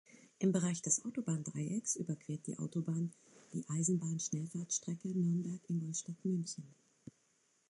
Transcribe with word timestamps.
Im 0.39 0.51
Bereich 0.51 0.81
des 0.81 1.05
Autobahndreiecks 1.05 1.95
überquert 1.95 2.47
die 2.47 2.57
Autobahn 2.57 3.13
die 3.53 3.63
Eisenbahn-Schnellfahrstrecke 3.69 5.09
Nürnberg–Ingolstadt–München. 5.09 6.65